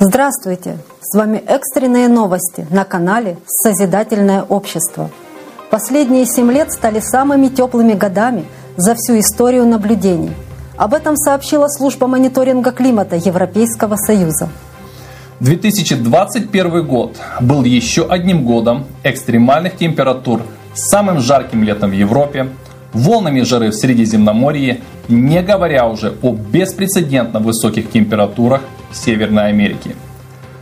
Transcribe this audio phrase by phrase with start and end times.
[0.00, 0.78] Здравствуйте!
[1.00, 5.10] С вами экстренные новости на канале «Созидательное общество».
[5.70, 8.44] Последние семь лет стали самыми теплыми годами
[8.76, 10.30] за всю историю наблюдений.
[10.76, 14.48] Об этом сообщила служба мониторинга климата Европейского Союза.
[15.40, 20.42] 2021 год был еще одним годом экстремальных температур
[20.74, 22.50] самым жарким летом в Европе,
[22.92, 28.60] волнами жары в Средиземноморье, не говоря уже о беспрецедентно высоких температурах
[28.92, 29.96] Северной Америке,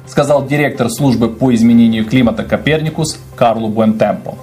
[0.07, 4.35] сказал директор службы по изменению климата Коперникус Карлу Буэнтемпо.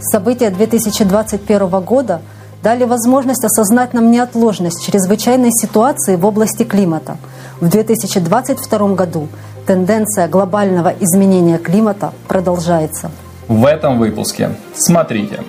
[0.00, 2.20] События 2021 года
[2.62, 7.16] дали возможность осознать нам неотложность чрезвычайной ситуации в области климата.
[7.60, 9.28] В 2022 году
[9.66, 13.10] тенденция глобального изменения климата продолжается.
[13.48, 15.40] В этом выпуске смотрите.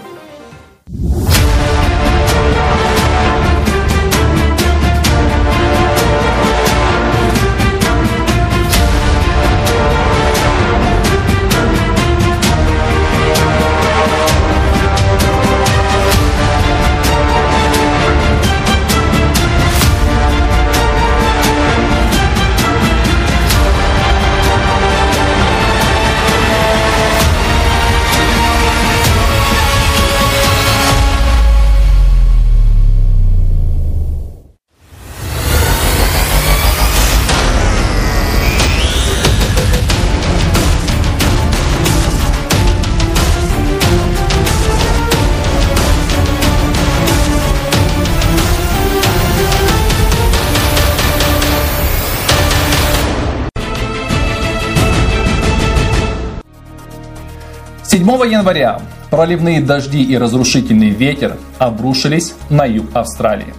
[57.96, 63.54] Января проливные дожди и разрушительный ветер обрушились на юг Австралии.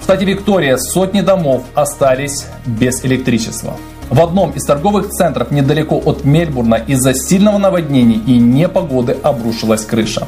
[0.00, 3.76] В штате Виктория сотни домов остались без электричества.
[4.10, 10.26] В одном из торговых центров недалеко от Мельбурна из-за сильного наводнения и непогоды обрушилась крыша.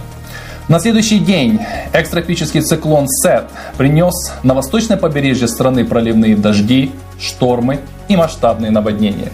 [0.69, 1.61] На следующий день
[1.93, 3.45] экстропический циклон Сет
[3.77, 9.33] принес на восточное побережье страны проливные дожди, штормы и масштабные наводнения.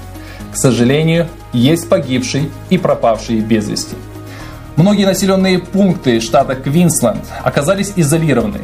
[0.52, 3.96] К сожалению, есть погибшие и пропавшие без вести.
[4.76, 8.60] Многие населенные пункты штата Квинсленд оказались изолированы.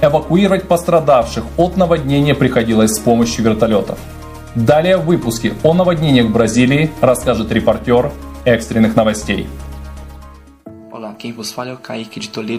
[0.00, 3.98] Эвакуировать пострадавших от наводнения приходилось с помощью вертолетов.
[4.54, 8.12] Далее в выпуске о наводнениях в Бразилии расскажет репортер
[8.44, 9.48] экстренных новостей.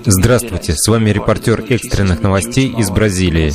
[0.06, 3.54] Здравствуйте, с вами репортер экстренных новостей из Бразилии.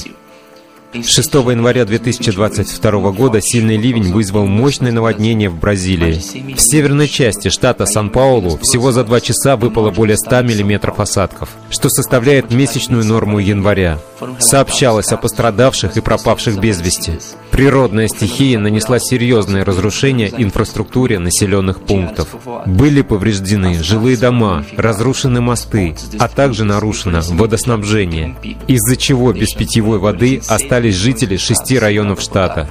[1.03, 6.55] 6 января 2022 года сильный ливень вызвал мощное наводнение в Бразилии.
[6.55, 11.89] В северной части штата Сан-Паулу всего за два часа выпало более 100 мм осадков, что
[11.89, 13.99] составляет месячную норму января.
[14.39, 17.19] Сообщалось о пострадавших и пропавших без вести.
[17.51, 22.29] Природная стихия нанесла серьезные разрушения инфраструктуре населенных пунктов.
[22.67, 28.37] Были повреждены жилые дома, разрушены мосты, а также нарушено водоснабжение,
[28.69, 32.69] из-за чего без питьевой воды остались жители шести районов штата.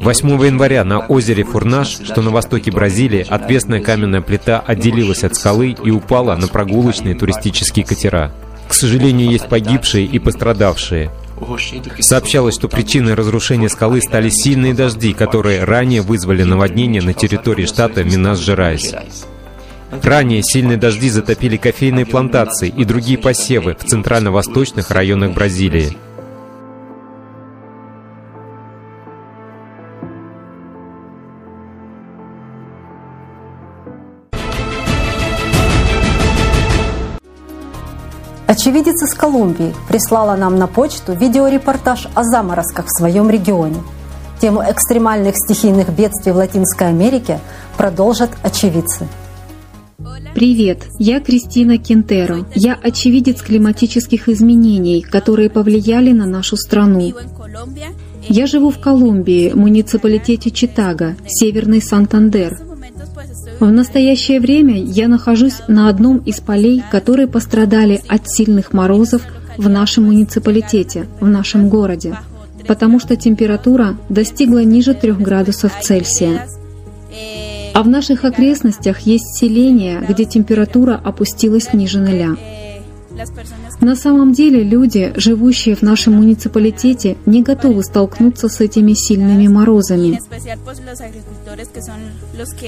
[0.00, 5.76] 8 января на озере Фурнаш, что на востоке Бразилии, отвесная каменная плита отделилась от скалы
[5.84, 8.32] и упала на прогулочные туристические катера.
[8.66, 11.10] К сожалению, есть погибшие и пострадавшие.
[12.00, 18.02] Сообщалось, что причиной разрушения скалы стали сильные дожди, которые ранее вызвали наводнение на территории штата
[18.02, 18.94] Минас-Жерайс.
[20.02, 25.96] Ранее сильные дожди затопили кофейные плантации и другие посевы в центрально-восточных районах Бразилии.
[38.62, 43.82] Очевидец из Колумбии прислала нам на почту видеорепортаж о заморозках в своем регионе.
[44.40, 47.40] Тему экстремальных стихийных бедствий в Латинской Америке
[47.76, 49.08] продолжат очевидцы.
[50.36, 52.46] Привет, я Кристина Кентеро.
[52.54, 57.14] Я очевидец климатических изменений, которые повлияли на нашу страну.
[58.28, 62.60] Я живу в Колумбии, муниципалитете Читага, Северный Сантандер–
[63.66, 69.22] в настоящее время я нахожусь на одном из полей, которые пострадали от сильных морозов
[69.56, 72.18] в нашем муниципалитете, в нашем городе,
[72.66, 76.46] потому что температура достигла ниже 3 градусов Цельсия.
[77.74, 82.36] А в наших окрестностях есть селения, где температура опустилась ниже нуля.
[83.80, 90.18] На самом деле люди, живущие в нашем муниципалитете, не готовы столкнуться с этими сильными морозами.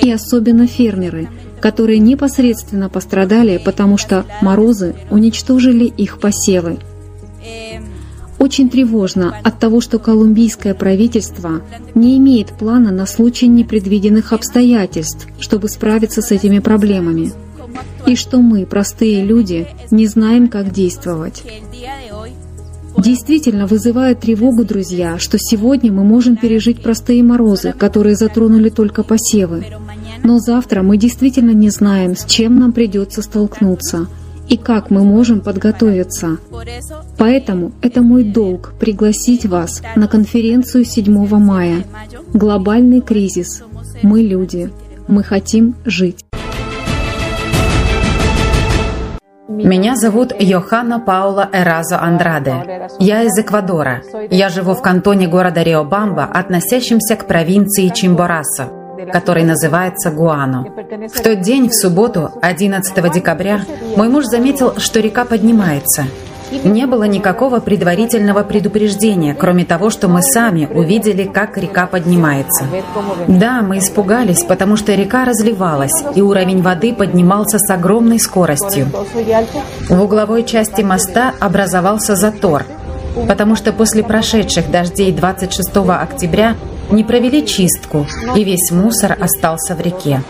[0.03, 1.29] И особенно фермеры,
[1.61, 6.79] которые непосредственно пострадали, потому что морозы уничтожили их посевы.
[8.39, 11.63] Очень тревожно от того, что колумбийское правительство
[11.95, 17.33] не имеет плана на случай непредвиденных обстоятельств, чтобы справиться с этими проблемами.
[18.07, 21.43] И что мы, простые люди, не знаем, как действовать.
[22.97, 29.65] Действительно вызывает тревогу, друзья, что сегодня мы можем пережить простые морозы, которые затронули только посевы.
[30.23, 34.07] Но завтра мы действительно не знаем, с чем нам придется столкнуться
[34.49, 36.39] и как мы можем подготовиться.
[37.19, 41.85] Поэтому это мой долг пригласить вас на конференцию 7 мая.
[42.33, 43.63] Глобальный кризис.
[44.03, 44.71] Мы люди.
[45.09, 46.25] Мы хотим жить.
[49.65, 52.91] Меня зовут Йоханна Паула Эразо Андраде.
[52.99, 54.03] Я из Эквадора.
[54.31, 58.69] Я живу в кантоне города Риобамба, относящемся к провинции Чимборасо,
[59.11, 60.67] который называется Гуано.
[61.11, 63.63] В тот день, в субботу, 11 декабря,
[63.97, 66.05] мой муж заметил, что река поднимается–
[66.65, 72.67] не было никакого предварительного предупреждения, кроме того, что мы сами увидели, как река поднимается.
[73.29, 78.89] Да, мы испугались, потому что река разливалась, и уровень воды поднимался с огромной скоростью.
[79.89, 82.65] В угловой части моста образовался затор,
[83.29, 86.57] потому что после прошедших дождей 26 октября
[86.91, 90.23] не провели чистку, и весь мусор остался в реке.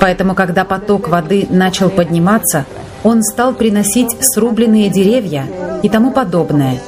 [0.00, 2.64] Поэтому, когда поток воды начал подниматься,
[3.02, 5.46] он стал приносить срубленные деревья
[5.82, 6.78] и тому подобное.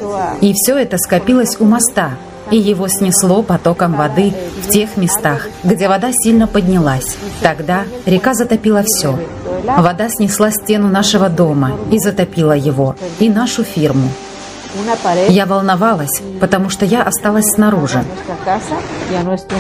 [0.40, 2.12] И все это скопилось у моста,
[2.50, 4.32] и его снесло потоком воды
[4.62, 7.17] в тех местах, где вода сильно поднялась.
[7.43, 9.19] Тогда река затопила все.
[9.64, 14.08] Вода снесла стену нашего дома и затопила его, и нашу фирму.
[15.29, 18.05] Я волновалась, потому что я осталась снаружи.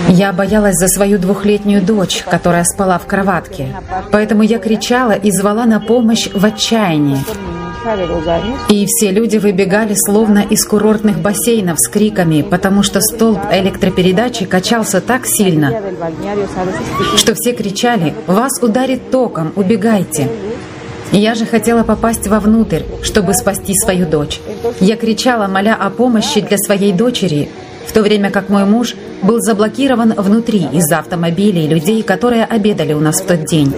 [0.08, 3.74] Я боялась за свою двухлетнюю дочь, которая спала в кроватке.
[4.10, 7.18] Поэтому я кричала и звала на помощь в отчаянии.
[8.70, 15.02] И все люди выбегали словно из курортных бассейнов с криками, потому что столб электропередачи качался
[15.02, 15.82] так сильно,
[17.16, 20.30] что все кричали «Вас ударит током, убегайте!»
[21.12, 24.40] Я же хотела попасть вовнутрь, чтобы спасти свою дочь.
[24.80, 27.48] Я кричала, моля о помощи для своей дочери,
[27.86, 33.00] в то время как мой муж был заблокирован внутри из-за автомобилей людей, которые обедали у
[33.00, 33.72] нас в тот день.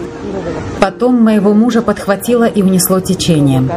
[0.81, 3.71] Потом моего мужа подхватило и унесло течением.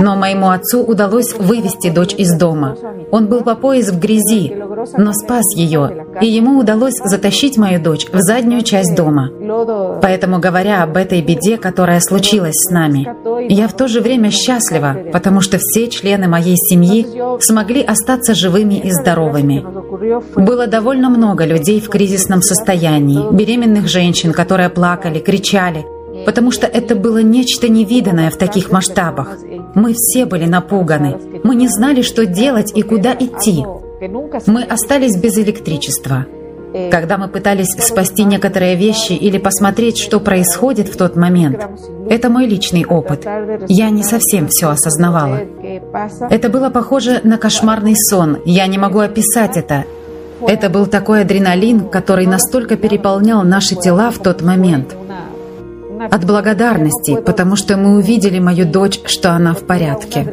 [0.00, 2.76] Но моему отцу удалось вывести дочь из дома.
[3.10, 4.54] Он был по пояс в грязи,
[4.96, 9.30] но спас ее, и ему удалось затащить мою дочь в заднюю часть дома.
[10.02, 13.08] Поэтому, говоря об этой беде, которая случилась с нами,
[13.48, 17.06] я в то же время счастлива, потому что все члены моей семьи
[17.40, 19.64] смогли остаться живыми и здоровыми.
[20.36, 25.86] Было довольно много людей в кризисном состоянии, беременных женщин, которые плакали, кричали,
[26.26, 29.38] потому что это было нечто невиданное в таких масштабах.
[29.74, 31.16] Мы все были напуганы.
[31.44, 33.64] Мы не знали, что делать и куда идти.
[34.46, 36.26] Мы остались без электричества.
[36.90, 41.64] Когда мы пытались спасти некоторые вещи или посмотреть, что происходит в тот момент,
[42.10, 43.24] это мой личный опыт.
[43.68, 45.40] Я не совсем все осознавала.
[46.28, 48.38] Это было похоже на кошмарный сон.
[48.44, 49.84] Я не могу описать это.
[50.40, 54.96] Это был такой адреналин, который настолько переполнял наши тела в тот момент–
[56.10, 60.26] от благодарности, потому что мы увидели мою дочь, что она в порядке.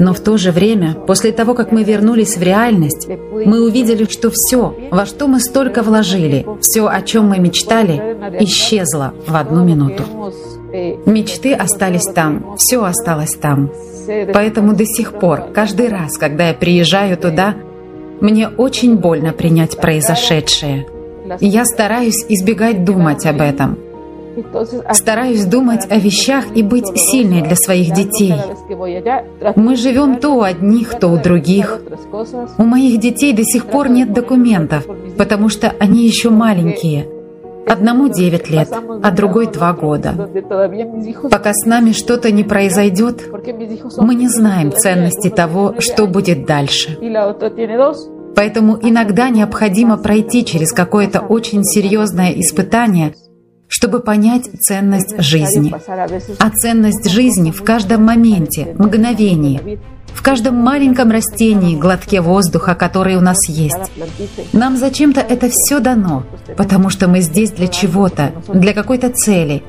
[0.00, 4.30] Но в то же время, после того, как мы вернулись в реальность, мы увидели, что
[4.32, 10.04] все, во что мы столько вложили, все, о чем мы мечтали, исчезло в одну минуту.
[11.06, 13.70] Мечты остались там, все осталось там.
[14.32, 17.54] Поэтому до сих пор, каждый раз, когда я приезжаю туда,
[18.20, 20.86] мне очень больно принять произошедшее.
[21.40, 23.78] Я стараюсь избегать думать об этом–
[24.92, 28.34] Стараюсь думать о вещах и быть сильной для своих детей.
[29.56, 31.80] Мы живем то у одних, то у других.
[32.58, 34.86] У моих детей до сих пор нет документов,
[35.16, 37.08] потому что они еще маленькие.
[37.66, 38.68] Одному 9 лет,
[39.02, 40.28] а другой 2 года.
[41.30, 43.30] Пока с нами что-то не произойдет,
[43.98, 46.98] мы не знаем ценности того, что будет дальше.
[48.34, 53.14] Поэтому иногда необходимо пройти через какое-то очень серьезное испытание,
[53.72, 55.74] чтобы понять ценность жизни.
[56.38, 63.22] А ценность жизни в каждом моменте, мгновении, в каждом маленьком растении, глотке воздуха, который у
[63.22, 63.90] нас есть.
[64.52, 66.24] Нам зачем-то это все дано,
[66.58, 69.62] потому что мы здесь для чего-то, для какой-то цели.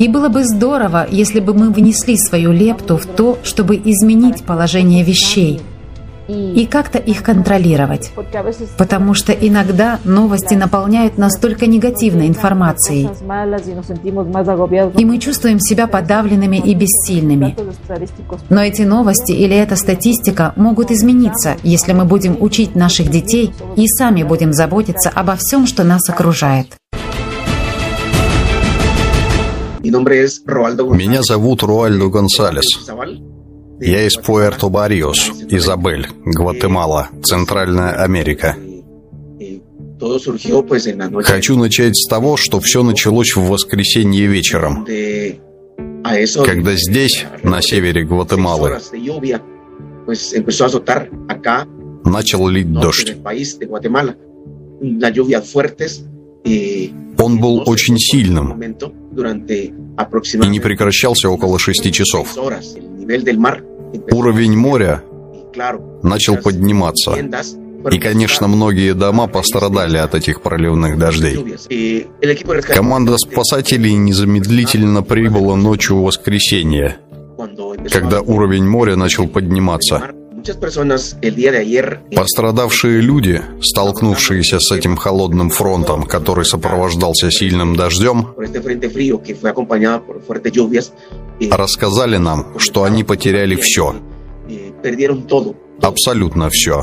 [0.00, 5.04] И было бы здорово, если бы мы внесли свою лепту в то, чтобы изменить положение
[5.04, 5.60] вещей–
[6.32, 8.12] и как-то их контролировать.
[8.78, 13.08] Потому что иногда новости наполняют нас только негативной информацией.
[14.98, 17.56] И мы чувствуем себя подавленными и бессильными.
[18.48, 23.86] Но эти новости или эта статистика могут измениться, если мы будем учить наших детей и
[23.88, 26.66] сами будем заботиться обо всем, что нас окружает.
[29.82, 32.90] Меня зовут Руальдо Гонсалес.
[33.84, 38.56] Я из Пуэрто-Барриос, Изабель, Гватемала, Центральная Америка.
[41.24, 44.84] Хочу начать с того, что все началось в воскресенье вечером,
[46.44, 48.78] когда здесь, на севере Гватемалы,
[52.04, 53.16] начал лить дождь.
[57.18, 62.36] Он был очень сильным и не прекращался около шести часов.
[64.10, 65.02] Уровень моря
[66.02, 67.16] начал подниматься.
[67.90, 71.56] И, конечно, многие дома пострадали от этих проливных дождей.
[72.68, 76.98] Команда спасателей незамедлительно прибыла ночью в воскресенье,
[77.90, 80.12] когда уровень моря начал подниматься.
[82.14, 88.28] Пострадавшие люди, столкнувшиеся с этим холодным фронтом, который сопровождался сильным дождем,
[91.50, 93.94] рассказали нам, что они потеряли все.
[95.80, 96.82] Абсолютно все.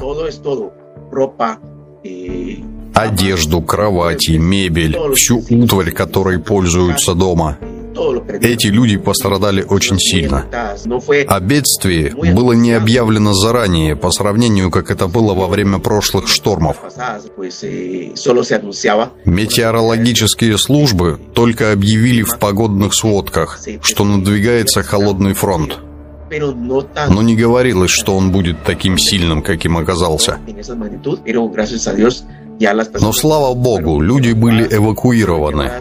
[2.94, 7.58] Одежду, кровати, мебель, всю утварь, которой пользуются дома–
[8.42, 10.46] эти люди пострадали очень сильно.
[11.28, 16.78] О бедствии было не объявлено заранее, по сравнению, как это было во время прошлых штормов.
[19.26, 25.80] Метеорологические службы только объявили в погодных сводках, что надвигается холодный фронт.
[26.32, 30.38] Но не говорилось, что он будет таким сильным, каким оказался.
[33.00, 35.72] Но слава богу, люди были эвакуированы.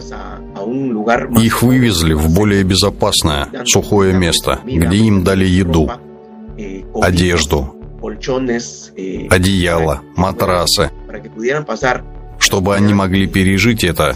[1.41, 5.91] Их вывезли в более безопасное, сухое место, где им дали еду,
[7.01, 7.75] одежду,
[9.29, 10.91] одеяло, матрасы,
[12.39, 14.15] чтобы они могли пережить это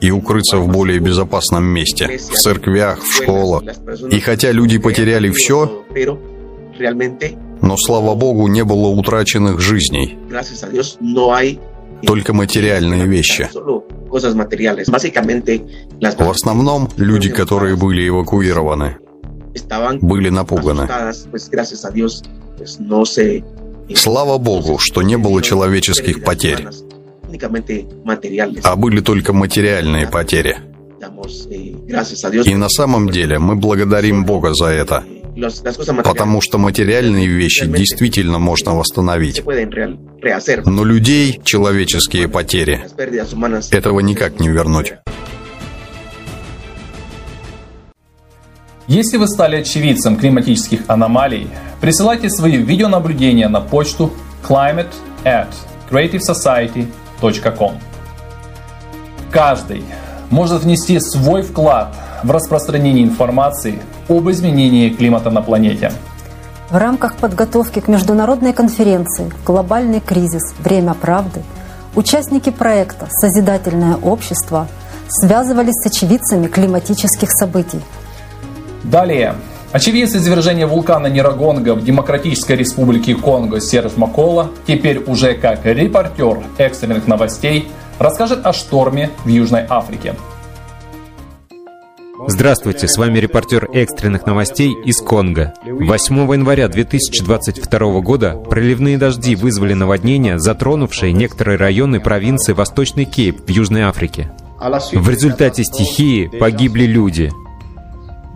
[0.00, 3.62] и укрыться в более безопасном месте, в церквях, в школах.
[4.10, 5.84] И хотя люди потеряли все,
[7.62, 10.18] но, слава Богу, не было утраченных жизней,
[12.06, 13.48] только материальные вещи.
[16.18, 18.96] В основном люди, которые были эвакуированы,
[20.00, 20.88] были напуганы.
[23.94, 26.66] Слава Богу, что не было человеческих потерь,
[28.62, 30.56] а были только материальные потери.
[32.46, 35.04] И на самом деле мы благодарим Бога за это.
[36.04, 39.42] Потому что материальные вещи действительно можно восстановить.
[40.64, 42.84] Но людей, человеческие потери,
[43.70, 44.94] этого никак не вернуть.
[48.86, 51.48] Если вы стали очевидцем климатических аномалий,
[51.80, 54.12] присылайте свои видеонаблюдения на почту
[54.46, 54.92] climate
[55.24, 55.48] at
[55.90, 57.78] creativesociety.com.
[59.30, 59.82] Каждый
[60.30, 65.92] может внести свой вклад в распространение информации об изменении климата на планете.
[66.70, 70.54] В рамках подготовки к международной конференции «Глобальный кризис.
[70.58, 71.42] Время правды»
[71.94, 74.66] участники проекта «Созидательное общество»
[75.08, 77.80] связывались с очевидцами климатических событий.
[78.82, 79.34] Далее.
[79.72, 87.06] Очевидец извержения вулкана Нирагонга в Демократической Республике Конго Серж Макола, теперь уже как репортер экстренных
[87.06, 87.68] новостей,
[87.98, 90.14] расскажет о шторме в Южной Африке.
[92.16, 95.52] Здравствуйте, с вами репортер экстренных новостей из Конго.
[95.64, 103.50] 8 января 2022 года проливные дожди вызвали наводнения, затронувшие некоторые районы провинции Восточный Кейп в
[103.50, 104.30] Южной Африке.
[104.92, 107.32] В результате стихии погибли люди.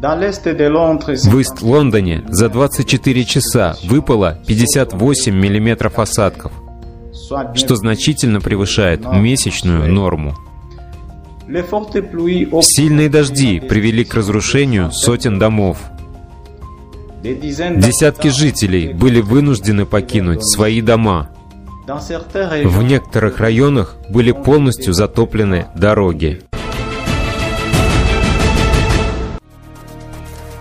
[0.00, 6.50] В Ист-Лондоне за 24 часа выпало 58 миллиметров осадков,
[7.54, 10.35] что значительно превышает месячную норму.
[11.49, 15.78] Сильные дожди привели к разрушению сотен домов.
[17.23, 21.31] Десятки жителей были вынуждены покинуть свои дома.
[21.87, 26.43] В некоторых районах были полностью затоплены дороги.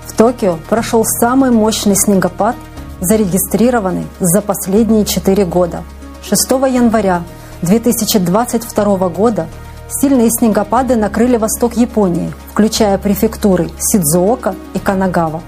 [0.06, 2.56] В Токио прошел самый мощный снегопад,
[3.02, 5.84] зарегистрированный за последние четыре года.
[6.24, 7.24] 6 января
[7.62, 9.48] 2022 года
[9.90, 15.42] Сильные снегопады накрыли восток Японии, включая префектуры Сидзуока и Канагава.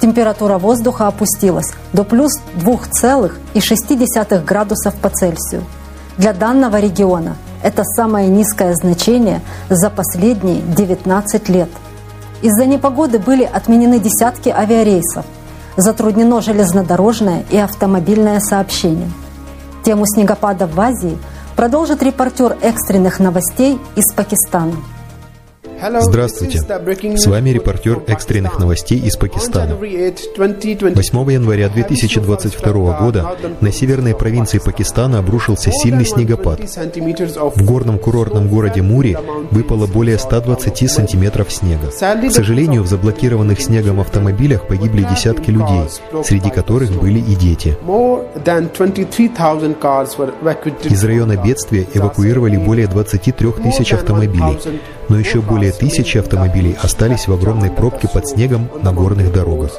[0.00, 5.64] температура воздуха опустилась до плюс 2,6 градусов по Цельсию.
[6.16, 11.68] Для данного региона это самое низкое значение за последние 19 лет.
[12.40, 15.24] Из-за непогоды были отменены десятки авиарейсов,
[15.76, 19.10] затруднено железнодорожное и автомобильное сообщение.
[19.84, 21.18] Тему снегопадов в Азии
[21.56, 24.76] продолжит репортер экстренных новостей из Пакистана.
[25.82, 26.60] Здравствуйте.
[27.16, 29.74] С вами репортер экстренных новостей из Пакистана.
[29.74, 29.88] 8
[31.32, 36.60] января 2022 года на северной провинции Пакистана обрушился сильный снегопад.
[36.60, 39.18] В горном курортном городе Мури
[39.50, 41.88] выпало более 120 сантиметров снега.
[41.88, 45.82] К сожалению, в заблокированных снегом автомобилях погибли десятки людей,
[46.24, 47.76] среди которых были и дети.
[50.84, 54.60] Из района бедствия эвакуировали более 23 тысяч автомобилей,
[55.08, 59.78] но еще более тысячи автомобилей остались в огромной пробке под снегом на горных дорогах.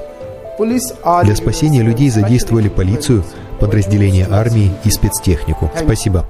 [0.59, 3.23] Для спасения людей задействовали полицию,
[3.59, 5.71] подразделения армии и спецтехнику.
[5.75, 6.25] Спасибо.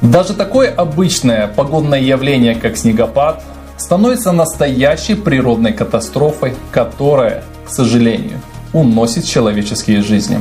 [0.00, 3.42] Даже такое обычное погодное явление, как снегопад,
[3.76, 8.40] становится настоящей природной катастрофой, которая, к сожалению,
[8.72, 10.40] уносит человеческие жизни.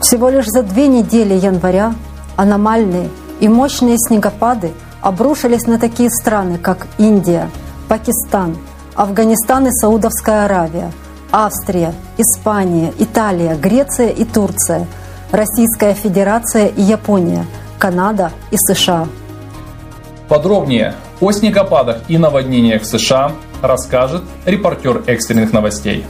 [0.00, 1.94] Всего лишь за две недели января
[2.36, 3.08] аномальные
[3.44, 4.72] и мощные снегопады
[5.02, 7.50] обрушились на такие страны, как Индия,
[7.88, 8.56] Пакистан,
[8.94, 10.90] Афганистан и Саудовская Аравия,
[11.30, 14.86] Австрия, Испания, Италия, Греция и Турция,
[15.30, 17.44] Российская Федерация и Япония,
[17.78, 19.08] Канада и США.
[20.26, 26.06] Подробнее о снегопадах и наводнениях в США расскажет репортер экстренных новостей.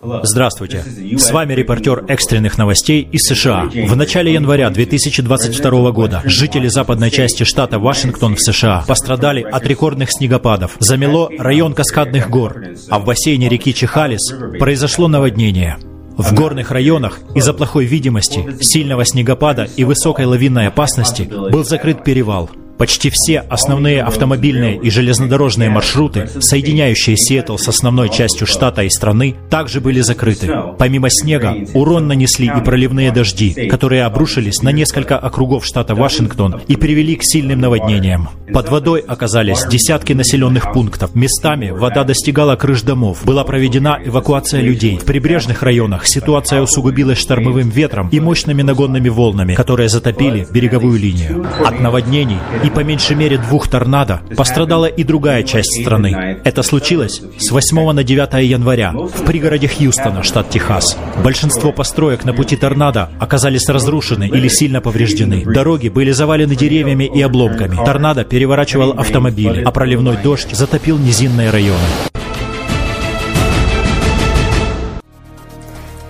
[0.00, 0.84] Здравствуйте.
[1.18, 3.68] С вами репортер экстренных новостей из США.
[3.68, 10.12] В начале января 2022 года жители западной части штата Вашингтон в США пострадали от рекордных
[10.12, 10.76] снегопадов.
[10.78, 15.78] Замело район Каскадных гор, а в бассейне реки Чихалис произошло наводнение.
[16.16, 22.50] В горных районах из-за плохой видимости, сильного снегопада и высокой лавинной опасности был закрыт перевал–
[22.78, 29.34] Почти все основные автомобильные и железнодорожные маршруты, соединяющие Сиэтл с основной частью штата и страны,
[29.50, 30.48] также были закрыты.
[30.78, 36.76] Помимо снега, урон нанесли и проливные дожди, которые обрушились на несколько округов штата Вашингтон и
[36.76, 38.28] привели к сильным наводнениям.
[38.52, 41.14] Под водой оказались десятки населенных пунктов.
[41.14, 43.24] Местами вода достигала крыш домов.
[43.24, 44.98] Была проведена эвакуация людей.
[44.98, 51.46] В прибрежных районах ситуация усугубилась штормовым ветром и мощными нагонными волнами, которые затопили береговую линию.
[51.64, 56.38] От наводнений и и по меньшей мере двух торнадо пострадала и другая часть страны.
[56.44, 60.96] Это случилось с 8 на 9 января в пригороде Хьюстона, штат Техас.
[61.24, 65.44] Большинство построек на пути торнадо оказались разрушены или сильно повреждены.
[65.46, 67.76] Дороги были завалены деревьями и обломками.
[67.76, 71.78] Торнадо переворачивал автомобили, а проливной дождь затопил низинные районы.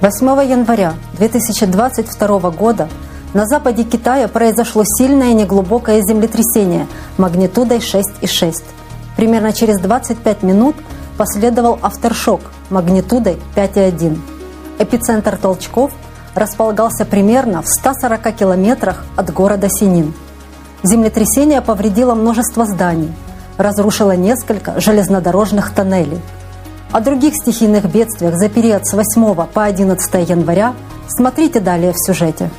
[0.00, 2.88] 8 января 2022 года
[3.34, 6.86] на западе Китая произошло сильное неглубокое землетрясение
[7.18, 8.54] магнитудой 6,6.
[9.16, 10.76] Примерно через 25 минут
[11.18, 14.18] последовал авторшок магнитудой 5,1.
[14.78, 15.90] Эпицентр толчков
[16.34, 20.14] располагался примерно в 140 километрах от города Синин.
[20.82, 23.12] Землетрясение повредило множество зданий,
[23.56, 26.20] разрушило несколько железнодорожных тоннелей.
[26.92, 30.74] О других стихийных бедствиях за период с 8 по 11 января
[31.08, 32.50] смотрите далее в сюжете.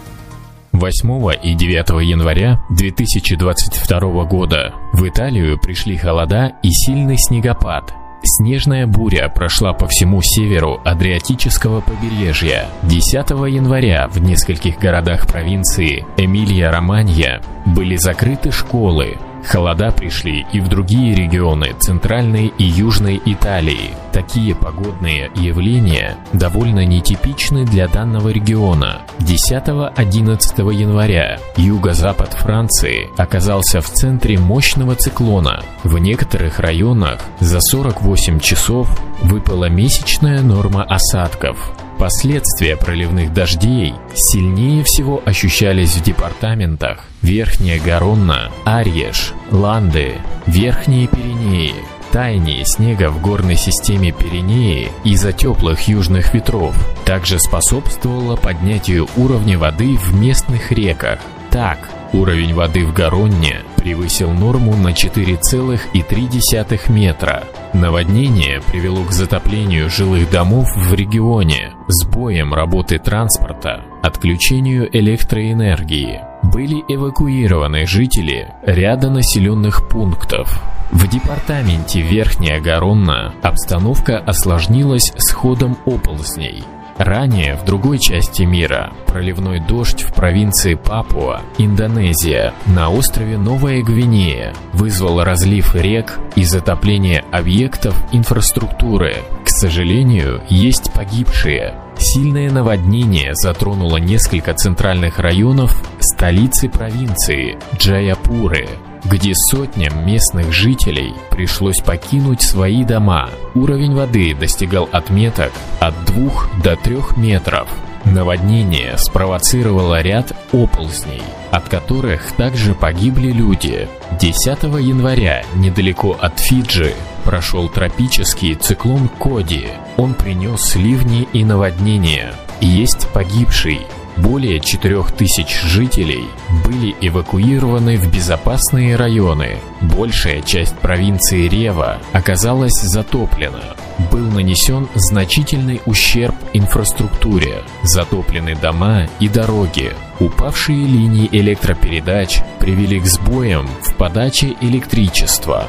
[0.80, 7.94] 8 и 9 января 2022 года в Италию пришли холода и сильный снегопад.
[8.24, 12.68] Снежная буря прошла по всему северу Адриатического побережья.
[12.84, 21.16] 10 января в нескольких городах провинции Эмилия-Романья были закрыты школы, Холода пришли и в другие
[21.16, 23.96] регионы Центральной и Южной Италии.
[24.12, 29.02] Такие погодные явления довольно нетипичны для данного региона.
[29.20, 35.64] 10-11 января юго-запад Франции оказался в центре мощного циклона.
[35.84, 38.90] В некоторых районах за 48 часов
[39.22, 41.74] выпала месячная норма осадков.
[42.00, 50.14] Последствия проливных дождей сильнее всего ощущались в департаментах Верхняя Гаронна, Арьеш, Ланды,
[50.48, 51.76] Верхние Пиренеи,
[52.14, 59.98] Таяние снега в горной системе Пиренеи из-за теплых южных ветров также способствовало поднятию уровня воды
[59.98, 61.20] в местных реках.
[61.52, 67.46] Так, уровень воды в Гаронне превысил норму на 4,3 метра.
[67.74, 76.22] Наводнение привело к затоплению жилых домов в регионе, сбоем работы транспорта, отключению электроэнергии.
[76.44, 80.62] были эвакуированы жители ряда населенных пунктов.
[80.92, 86.64] В департаменте Верхняя Гаронна обстановка осложнилась с ходом оползней.
[87.00, 88.92] Ранее в другой части мира.
[89.08, 94.54] Проливной дождь в провинции Папуа, Индонезия, на острове Новая Гвинея.
[94.74, 99.16] Вызвал разлив рек и затопление объектов инфраструктуры.
[99.46, 108.70] К сожалению, есть погибшие, Сильное наводнение затронуло несколько центральных районов столицы провинции Джаяпуры,
[109.06, 113.30] где сотням местных жителей пришлось покинуть свои дома.
[113.56, 117.70] Уровень воды достигал отметок от 2 до 3 метров.
[118.06, 123.88] Наводнение спровоцировало ряд оползней, от которых также погибли люди.
[124.20, 124.46] 10
[124.80, 129.68] января недалеко от Фиджи прошел тропический циклон Коди.
[129.98, 132.34] Он принес ливни и наводнения.
[132.62, 133.82] Есть погибший.
[134.24, 136.26] Более 4000 жителей
[136.66, 139.58] были эвакуированы в безопасные районы.
[139.82, 143.76] Большая часть провинции Рева оказалась затоплена.
[144.12, 149.94] Был нанесен значительный ущерб инфраструктуре, затоплены дома и дороги.
[150.20, 155.68] Упавшие линии электропередач привели к сбоям в подаче электричества.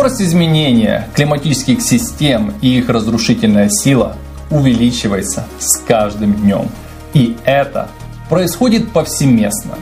[0.00, 4.16] Скорость изменения климатических систем и их разрушительная сила
[4.48, 6.70] увеличивается с каждым днем.
[7.12, 7.88] И это
[8.30, 9.74] происходит повсеместно.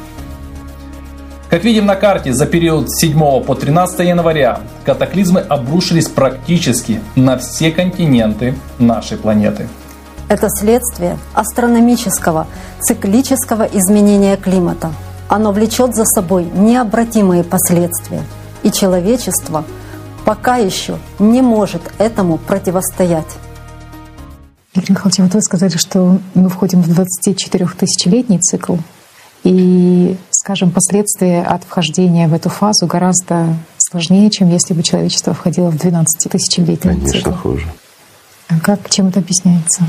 [1.48, 7.38] Как видим на карте, за период с 7 по 13 января катаклизмы обрушились практически на
[7.38, 9.68] все континенты нашей планеты.
[10.28, 12.48] Это следствие астрономического,
[12.80, 14.90] циклического изменения климата.
[15.28, 18.24] Оно влечет за собой необратимые последствия.
[18.64, 19.64] И человечество–
[20.28, 23.38] пока еще не может этому противостоять.
[24.74, 28.76] Игорь Михайлович, вот вы сказали, что мы входим в 24-тысячелетний цикл,
[29.42, 35.70] и, скажем, последствия от вхождения в эту фазу гораздо сложнее, чем если бы человечество входило
[35.70, 37.30] в 12-тысячелетний Конечно, цикл.
[37.30, 37.66] хуже.
[38.48, 39.84] А как, чем это объясняется?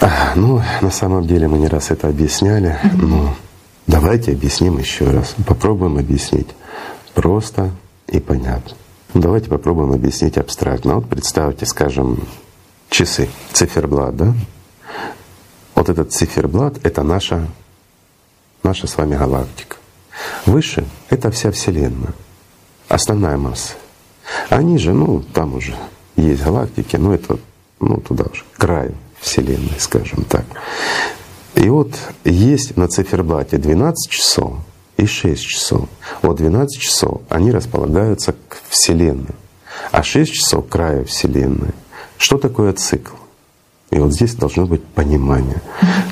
[0.00, 3.36] А, ну, на самом деле мы не раз это объясняли, но
[3.86, 5.36] давайте объясним еще раз.
[5.46, 6.48] Попробуем объяснить
[7.14, 7.70] просто
[8.08, 8.74] и понятно.
[9.18, 10.94] Ну, давайте попробуем объяснить абстрактно.
[10.94, 12.20] Вот представьте, скажем,
[12.88, 14.32] часы, циферблат, да?
[15.74, 17.48] Вот этот циферблат— это наша,
[18.62, 19.74] наша с вами галактика.
[20.46, 22.14] Выше— это вся Вселенная,
[22.86, 23.72] основная масса.
[24.50, 25.74] Они же, ну, там уже
[26.14, 27.40] есть галактики, но это,
[27.80, 30.44] ну, туда уже, край Вселенной, скажем так.
[31.56, 34.58] И вот есть на циферблате 12 часов,
[34.98, 35.88] и 6 часов.
[36.20, 39.34] Вот 12 часов они располагаются к Вселенной,
[39.90, 41.72] а 6 часов краю Вселенной.
[42.18, 43.14] Что такое цикл?
[43.90, 45.62] И вот здесь должно быть понимание.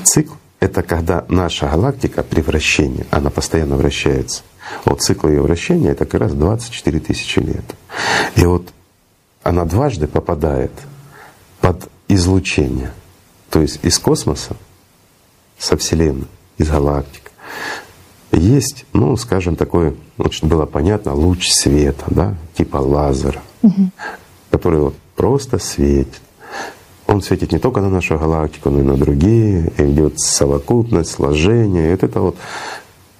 [0.03, 4.41] Цикл— это когда наша галактика при вращении, она постоянно вращается.
[4.85, 7.65] Вот цикл ее вращения— это как раз 24 тысячи лет.
[8.35, 8.69] И вот
[9.43, 10.71] она дважды попадает
[11.59, 12.91] под излучение,
[13.49, 14.55] то есть из космоса,
[15.59, 17.26] со Вселенной, из галактик,
[18.31, 23.89] есть, ну, скажем, такой, вот, чтобы было понятно, луч света, да, типа лазера, угу.
[24.51, 26.21] который вот просто светит.
[27.07, 31.87] Он светит не только на нашу галактику, но и на другие, и идет совокупность, сложение.
[31.87, 32.35] И вот это вот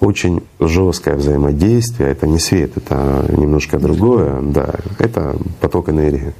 [0.02, 2.12] очень жесткое взаимодействие.
[2.12, 4.76] Это не свет, это немножко другое, да.
[5.00, 6.34] Это поток энергии,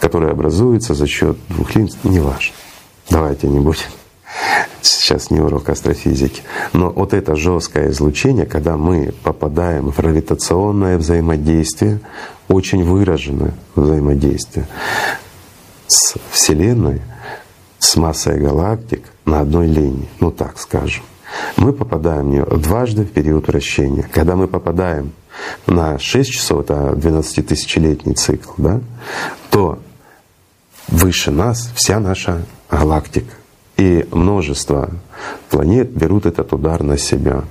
[0.00, 2.54] который образуется за счет двух линз, неважно.
[3.10, 3.82] Давайте не будем
[4.82, 12.00] сейчас не урок астрофизики, но вот это жесткое излучение, когда мы попадаем в гравитационное взаимодействие,
[12.48, 14.66] очень выраженное взаимодействие
[15.86, 17.02] с Вселенной,
[17.78, 21.04] с массой галактик на одной линии, ну так скажем.
[21.56, 24.08] Мы попадаем в нее дважды в период вращения.
[24.12, 25.12] Когда мы попадаем
[25.66, 28.80] на 6 часов, это 12-тысячелетний цикл, да,
[29.50, 29.78] то
[30.88, 33.32] выше нас вся наша галактика.
[33.76, 34.90] И множество
[35.50, 37.44] планет берут этот удар на себя.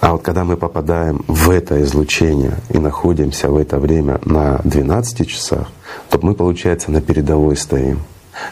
[0.00, 5.26] А вот когда мы попадаем в это излучение и находимся в это время на 12
[5.28, 5.68] часах,
[6.10, 8.00] то мы, получается, на передовой стоим.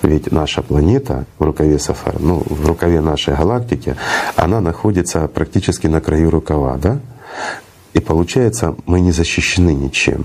[0.01, 3.97] Ведь наша планета в рукаве Сафар, ну, в рукаве нашей галактики,
[4.37, 7.01] она находится практически на краю рукава, да?
[7.93, 10.25] И получается, мы не защищены ничем.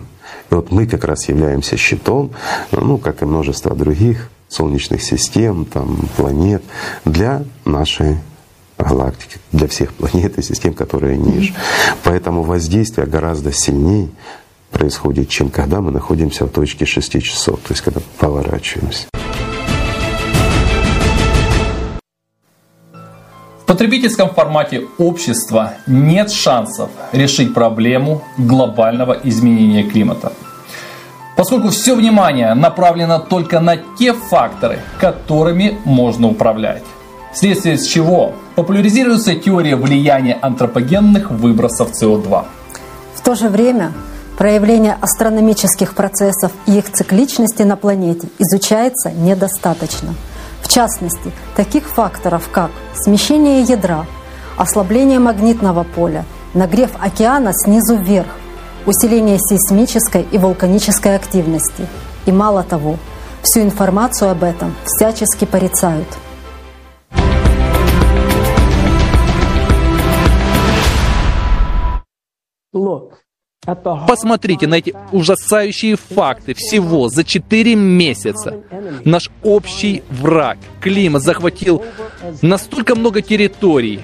[0.50, 2.32] И вот мы как раз являемся щитом,
[2.72, 6.64] ну, как и множество других солнечных систем, там, планет,
[7.06, 8.18] для нашей
[8.78, 11.54] галактики, для всех планет и систем, которые ниже.
[12.04, 14.10] Поэтому воздействие гораздо сильнее
[14.72, 19.08] происходит, чем когда мы находимся в точке 6 часов, то есть когда поворачиваемся.
[23.62, 30.32] В потребительском формате общества нет шансов решить проблему глобального изменения климата–
[31.38, 36.84] Поскольку все внимание направлено только на те факторы, которыми можно управлять.
[37.34, 42.46] Вследствие чего популяризируется теория влияния антропогенных выбросов СО2.
[43.16, 43.94] В то же время
[44.38, 50.14] проявление астрономических процессов и их цикличности на планете изучается недостаточно–
[50.68, 54.06] в частности, таких факторов, как смещение ядра,
[54.58, 58.28] ослабление магнитного поля, нагрев океана снизу вверх,
[58.88, 61.86] усиление сейсмической и вулканической активности.
[62.26, 62.98] И мало того,
[63.44, 66.08] всю информацию об этом всячески порицают.
[74.08, 78.64] Посмотрите на эти ужасающие факты всего за 4 месяца.
[79.04, 81.84] Наш общий враг, климат, захватил
[82.42, 84.00] настолько много территорий,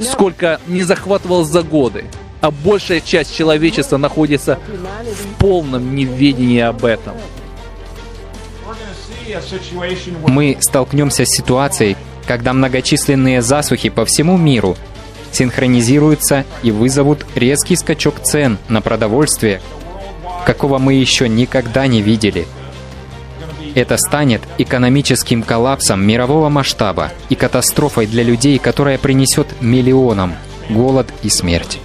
[0.00, 2.06] сколько не захватывал за годы.
[2.40, 7.14] А большая часть человечества находится в полном неведении об этом.
[10.26, 11.96] Мы столкнемся с ситуацией,
[12.26, 14.76] когда многочисленные засухи по всему миру
[15.32, 19.60] синхронизируются и вызовут резкий скачок цен на продовольствие,
[20.46, 22.46] какого мы еще никогда не видели.
[23.74, 30.34] Это станет экономическим коллапсом мирового масштаба и катастрофой для людей, которая принесет миллионам
[30.70, 31.78] голод и смерть.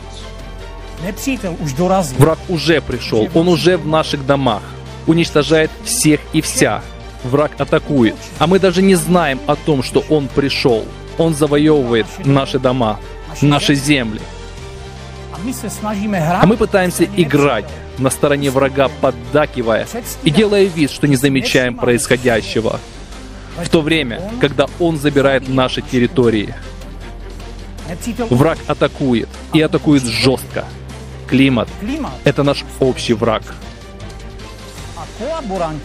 [2.18, 4.62] Враг уже пришел, он уже в наших домах,
[5.08, 6.82] уничтожает всех и вся.
[7.24, 10.86] Враг атакует, а мы даже не знаем о том, что он пришел.
[11.18, 13.00] Он завоевывает наши дома,
[13.42, 14.22] наши земли.
[16.42, 17.66] А мы пытаемся играть
[17.98, 19.88] на стороне врага, поддакивая
[20.24, 22.80] и делая вид, что не замечаем происходящего.
[23.58, 26.54] В то время, когда он забирает наши территории.
[28.30, 30.66] Враг атакует, и атакует жестко.
[31.32, 31.70] Климат—
[32.26, 33.42] это наш общий враг.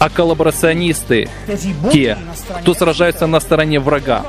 [0.00, 1.28] А коллаборационисты,
[1.92, 2.18] те,
[2.62, 4.24] кто сражается на стороне врага,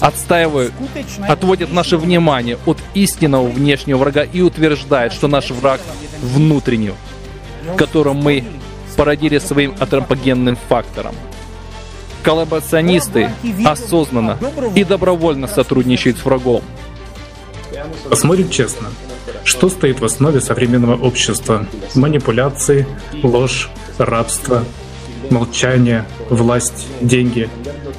[0.00, 0.72] отстаивают,
[1.28, 5.80] отводят наше внимание от истинного внешнего врага и утверждают, что наш враг
[6.22, 6.92] внутренний,
[7.76, 8.44] которым мы
[8.96, 11.14] породили своим антропогенным фактором.
[12.22, 13.30] Коллаборационисты
[13.64, 14.38] осознанно
[14.76, 16.62] и добровольно сотрудничают с врагом.
[18.08, 18.88] Посмотрим честно.
[19.44, 21.66] Что стоит в основе современного общества?
[21.94, 22.86] Манипуляции,
[23.22, 24.64] ложь, рабство,
[25.30, 27.48] молчание, власть, деньги.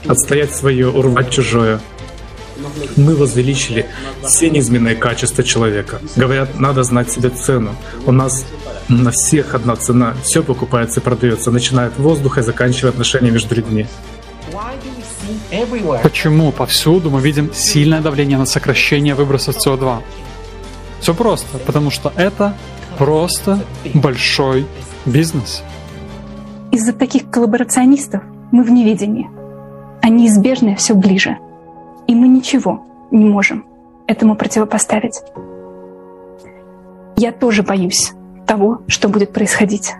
[0.07, 1.79] Отстоять свое, урвать чужое.
[2.97, 3.85] Мы возвеличили
[4.25, 5.99] все неизменные качества человека.
[6.15, 7.75] Говорят, надо знать себе цену.
[8.05, 8.45] У нас
[8.89, 10.15] на всех одна цена.
[10.23, 13.87] Все покупается и продается, начиная от воздуха и заканчивая отношения между людьми.
[16.03, 20.01] Почему повсюду мы видим сильное давление на сокращение выбросов СО2?
[20.99, 22.53] Все просто, потому что это
[22.97, 23.59] просто
[23.93, 24.67] большой
[25.05, 25.63] бизнес.
[26.71, 29.29] Из-за таких коллаборационистов мы в неведении,
[30.01, 31.37] а неизбежное все ближе.
[32.07, 33.65] И мы ничего не можем
[34.07, 35.21] этому противопоставить.
[37.17, 38.11] Я тоже боюсь
[38.45, 39.93] того, что будет происходить.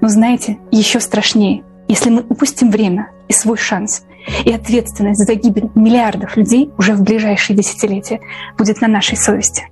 [0.00, 4.04] Но знаете, еще страшнее, если мы упустим время и свой шанс
[4.44, 8.20] и ответственность за гибель миллиардов людей уже в ближайшие десятилетия
[8.56, 9.68] будет на нашей совести.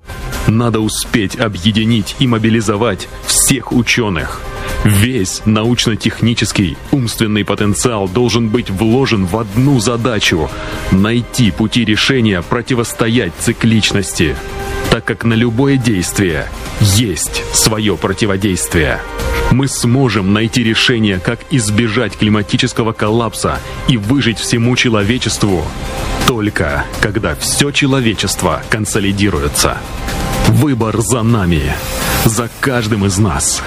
[0.47, 4.41] Надо успеть объединить и мобилизовать всех ученых.
[4.85, 10.49] Весь научно-технический умственный потенциал должен быть вложен в одну задачу–
[10.93, 14.37] найти пути решения противостоять цикличности,
[14.91, 16.47] так как на любое действие
[16.81, 19.01] есть свое противодействие
[19.51, 25.65] мы сможем найти решение, как избежать климатического коллапса и выжить всему человечеству,
[26.27, 29.79] только когда все человечество консолидируется.
[30.49, 31.73] Выбор за нами,
[32.25, 33.63] за каждым из нас,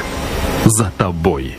[0.65, 1.57] за тобой.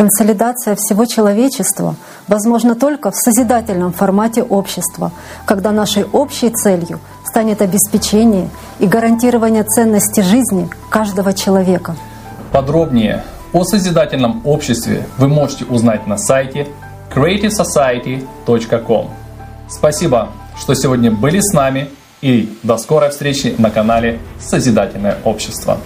[0.00, 1.94] Консолидация всего человечества
[2.26, 5.12] возможна только в созидательном формате общества,
[5.44, 11.96] когда нашей общей целью станет обеспечение и гарантирование ценности жизни каждого человека.
[12.50, 16.68] Подробнее о созидательном обществе вы можете узнать на сайте
[17.14, 19.10] creativesociety.com.
[19.68, 21.90] Спасибо, что сегодня были с нами
[22.22, 25.76] и до скорой встречи на канале Созидательное общество.